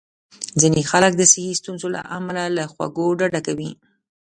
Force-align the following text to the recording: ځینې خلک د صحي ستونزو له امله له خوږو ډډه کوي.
ځینې 0.61 0.81
خلک 0.91 1.11
د 1.17 1.21
صحي 1.31 1.53
ستونزو 1.61 1.87
له 1.95 2.01
امله 2.17 2.43
له 2.57 2.63
خوږو 2.73 3.07
ډډه 3.19 3.41
کوي. 3.47 3.71